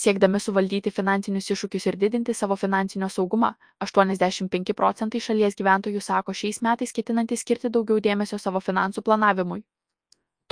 Siekdami 0.00 0.38
suvaldyti 0.40 0.90
finansinius 0.96 1.50
iššūkius 1.52 1.86
ir 1.90 1.96
didinti 2.02 2.34
savo 2.36 2.56
finansinio 2.60 3.08
saugumą, 3.12 3.50
85 3.84 4.72
procentai 4.78 5.20
šalies 5.24 5.58
gyventojų 5.58 6.00
sako 6.06 6.32
šiais 6.40 6.62
metais 6.64 6.94
ketinantys 6.98 7.42
skirti 7.44 7.68
daugiau 7.74 8.00
dėmesio 8.06 8.38
savo 8.40 8.62
finansų 8.68 9.04
planavimui. 9.08 9.60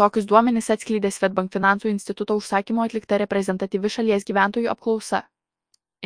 Tokius 0.02 0.28
duomenys 0.30 0.68
atskleidė 0.74 1.10
Svetbank 1.14 1.54
finansų 1.54 1.88
instituto 1.90 2.36
užsakymu 2.42 2.84
atlikta 2.84 3.16
reprezentatyvi 3.22 3.92
šalies 3.94 4.28
gyventojų 4.28 4.68
apklausa. 4.74 5.22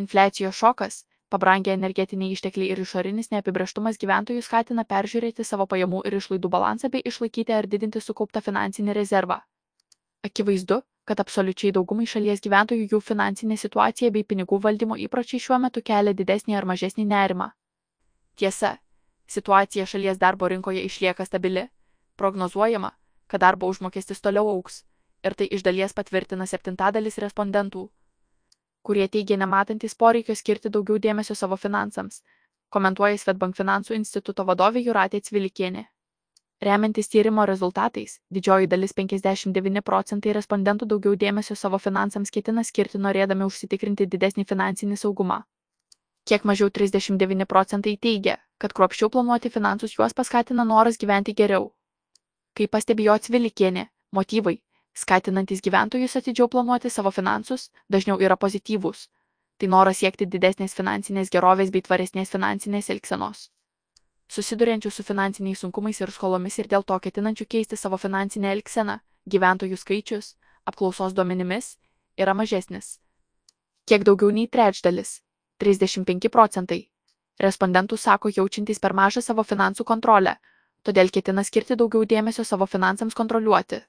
Infliacijos 0.04 0.62
šokas, 0.62 1.00
pabrangę 1.34 1.74
energetiniai 1.74 2.36
ištekliai 2.36 2.70
ir 2.76 2.84
išorinis 2.84 3.32
neapibrieštumas 3.34 3.98
gyventojų 4.04 4.46
skatina 4.46 4.86
peržiūrėti 4.94 5.44
savo 5.50 5.66
pajamų 5.74 6.06
ir 6.08 6.20
išlaidų 6.20 6.54
balansą 6.54 6.94
bei 6.94 7.02
išlaikyti 7.10 7.58
ar 7.58 7.68
didinti 7.74 8.06
sukauptą 8.06 8.46
finansinį 8.46 8.96
rezervą. 9.02 9.42
Akivaizdu, 10.30 10.80
kad 11.04 11.20
absoliučiai 11.20 11.72
daugumai 11.74 12.06
šalies 12.06 12.42
gyventojų 12.44 12.86
jų 12.92 13.00
finansinė 13.02 13.56
situacija 13.58 14.10
bei 14.14 14.24
pinigų 14.24 14.60
valdymo 14.62 14.98
įpročiai 15.06 15.42
šiuo 15.42 15.58
metu 15.64 15.82
kelia 15.82 16.14
didesnį 16.14 16.56
ar 16.58 16.68
mažesnį 16.68 17.06
nerimą. 17.10 17.50
Tiesa, 18.38 18.76
situacija 19.26 19.86
šalies 19.86 20.18
darbo 20.18 20.48
rinkoje 20.48 20.84
išlieka 20.86 21.26
stabili, 21.26 21.66
prognozuojama, 22.16 22.92
kad 23.26 23.40
darbo 23.40 23.68
užmokestis 23.72 24.20
toliau 24.20 24.48
auks 24.54 24.84
ir 25.22 25.34
tai 25.38 25.46
iš 25.56 25.62
dalies 25.62 25.94
patvirtina 25.94 26.46
septintadalis 26.50 27.18
respondentų, 27.22 27.86
kurie 28.82 29.08
teigia 29.08 29.38
nematantis 29.38 29.94
poreikio 29.94 30.34
skirti 30.38 30.70
daugiau 30.76 30.98
dėmesio 30.98 31.36
savo 31.38 31.58
finansams, 31.64 32.22
komentuoja 32.74 33.18
Svetbank 33.18 33.56
finansų 33.58 33.94
instituto 33.98 34.46
vadovė 34.48 34.82
Juratė 34.86 35.20
Cvilikienė. 35.28 35.86
Remiantis 36.62 37.08
tyrimo 37.10 37.42
rezultatais, 37.46 38.20
didžioji 38.30 38.68
dalis 38.70 38.92
59 38.94 39.80
procentai 39.82 40.32
respondentų 40.36 40.86
daugiau 40.92 41.16
dėmesio 41.18 41.56
savo 41.58 41.78
finansams 41.82 42.30
ketina 42.36 42.62
skirti 42.62 43.00
norėdami 43.02 43.48
užsitikrinti 43.48 44.04
didesnį 44.12 44.44
finansinį 44.50 44.98
saugumą. 45.00 45.40
Kiek 46.30 46.44
mažiau 46.46 46.70
39 46.70 47.48
procentai 47.50 47.96
teigia, 48.06 48.36
kad 48.62 48.74
kruopščiau 48.78 49.10
planuoti 49.10 49.50
finansus 49.50 49.96
juos 49.96 50.14
paskatina 50.14 50.62
noras 50.68 51.00
gyventi 51.02 51.34
geriau. 51.40 51.66
Kaip 52.54 52.70
pastebėjo 52.76 53.16
Cvilikienė, 53.24 53.84
motyvai, 54.18 54.60
skatinantis 54.94 55.64
gyventojus 55.66 56.14
atidžiau 56.20 56.46
planuoti 56.52 56.92
savo 56.98 57.10
finansus, 57.16 57.72
dažniau 57.90 58.22
yra 58.22 58.36
pozityvūs. 58.46 59.08
Tai 59.58 59.72
noras 59.74 59.98
siekti 60.04 60.30
didesnės 60.36 60.78
finansinės 60.78 61.34
gerovės 61.34 61.74
bei 61.74 61.82
tvaresnės 61.82 62.30
finansinės 62.36 62.92
elgsenos 62.94 63.48
susiduriančių 64.30 64.90
su 64.90 65.02
finansiniais 65.02 65.60
sunkumais 65.60 66.00
ir 66.00 66.10
skolomis 66.10 66.58
ir 66.58 66.68
dėl 66.68 66.84
to 66.84 66.98
ketinančių 66.98 67.46
keisti 67.54 67.76
savo 67.76 67.98
finansinę 67.98 68.52
elgseną, 68.52 68.98
gyventojų 69.28 69.76
skaičius, 69.76 70.36
apklausos 70.64 71.14
duomenimis, 71.14 71.76
yra 72.16 72.34
mažesnis. 72.34 72.98
Kiek 73.86 74.04
daugiau 74.04 74.30
nei 74.30 74.48
trečdalis- 74.48 75.20
35 75.62 76.28
procentai- 76.28 76.88
respondentų 77.46 77.98
sako 77.98 78.28
jaučiantys 78.28 78.80
per 78.80 78.92
mažą 78.92 79.22
savo 79.22 79.42
finansų 79.42 79.84
kontrolę, 79.84 80.36
todėl 80.84 81.10
ketina 81.10 81.44
skirti 81.44 81.76
daugiau 81.76 82.04
dėmesio 82.04 82.44
savo 82.44 82.66
finansams 82.66 83.14
kontroliuoti. 83.14 83.80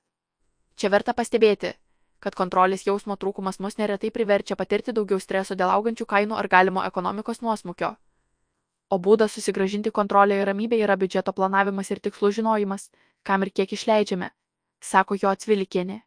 Čia 0.76 0.90
verta 0.90 1.14
pastebėti, 1.14 1.74
kad 2.20 2.36
kontrolės 2.36 2.86
jausmo 2.88 3.16
trūkumas 3.16 3.60
mus 3.60 3.78
neretai 3.78 4.12
priverčia 4.12 4.56
patirti 4.56 4.92
daugiau 4.92 5.20
streso 5.20 5.56
dėl 5.56 5.70
augančių 5.70 6.06
kainų 6.06 6.36
ar 6.38 6.48
galimo 6.48 6.84
ekonomikos 6.84 7.42
nuosmukio 7.42 7.96
o 8.94 9.00
būdas 9.08 9.34
susigražinti 9.38 9.92
kontrolę 10.00 10.38
ir 10.40 10.48
ramybę 10.52 10.78
yra 10.86 10.98
biudžeto 11.02 11.34
planavimas 11.40 11.90
ir 11.92 12.02
tikslų 12.08 12.32
žinojimas, 12.38 12.90
kam 13.28 13.46
ir 13.46 13.52
kiek 13.58 13.74
išleidžiame, 13.78 14.30
sako 14.92 15.18
jo 15.22 15.34
atsvilikienė. 15.34 16.00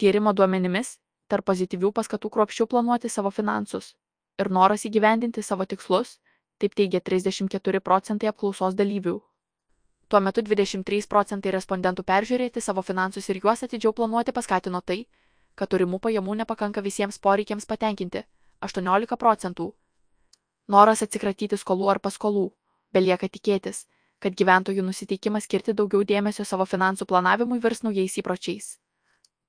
Tyrimo 0.00 0.32
duomenimis, 0.34 0.96
tarp 1.30 1.46
pozityvių 1.52 1.92
paskatų 1.98 2.30
kruopščiau 2.34 2.66
planuoti 2.74 3.12
savo 3.12 3.30
finansus 3.30 3.94
ir 4.40 4.50
noras 4.56 4.86
įgyvendinti 4.88 5.42
savo 5.44 5.66
tikslus, 5.68 6.16
taip 6.58 6.74
teigia 6.74 7.00
34 7.00 7.80
procentai 7.84 8.30
apklausos 8.32 8.76
dalyvių. 8.78 9.18
Tuo 10.10 10.20
metu 10.26 10.42
23 10.42 11.06
procentai 11.10 11.52
respondentų 11.54 12.02
peržiūrėti 12.08 12.62
savo 12.64 12.82
finansus 12.82 13.28
ir 13.30 13.38
juos 13.44 13.62
atidžiau 13.66 13.92
planuoti 13.94 14.34
paskatino 14.34 14.80
tai, 14.80 15.04
kad 15.54 15.70
turimų 15.70 16.00
pajamų 16.06 16.40
nepakanka 16.42 16.82
visiems 16.82 17.20
poreikiams 17.26 17.68
patenkinti- 17.72 18.24
18 18.66 19.16
procentų 19.16 19.72
noras 20.70 21.02
atsikratyti 21.06 21.58
skolų 21.58 21.88
ar 21.94 22.00
paskolų, 22.02 22.50
belieka 22.94 23.28
tikėtis, 23.28 23.86
kad 24.22 24.36
gyventojų 24.36 24.84
nusiteikimas 24.86 25.48
skirti 25.48 25.74
daugiau 25.74 26.04
dėmesio 26.06 26.44
savo 26.44 26.66
finansų 26.68 27.08
planavimui 27.10 27.58
virs 27.64 27.82
naujais 27.86 28.18
įpročiais. 28.22 28.76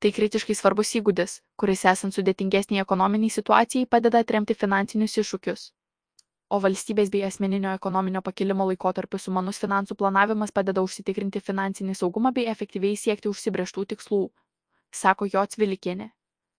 Tai 0.01 0.09
kritiškai 0.15 0.55
svarbus 0.57 0.95
įgūdis, 0.97 1.41
kuris 1.61 1.83
esant 1.85 2.15
sudėtingesniai 2.15 2.81
ekonominiai 2.81 3.33
situacijai 3.35 3.85
padeda 3.85 4.23
atremti 4.25 4.55
finansinius 4.57 5.19
iššūkius. 5.21 5.67
O 6.51 6.57
valstybės 6.63 7.11
bei 7.13 7.21
asmeninio 7.27 7.75
ekonominio 7.77 8.23
pakilimo 8.25 8.65
laikotarpiu 8.71 9.19
sumanus 9.21 9.61
finansų 9.61 9.95
planavimas 9.99 10.51
padeda 10.51 10.81
užsitikrinti 10.87 11.39
finansinį 11.39 11.93
saugumą 11.99 12.33
bei 12.35 12.49
efektyviai 12.51 12.97
siekti 12.99 13.29
užsibrieštų 13.29 13.85
tikslų, 13.93 14.23
sako 15.03 15.29
jo 15.31 15.45
Cvilikienė. 15.53 16.09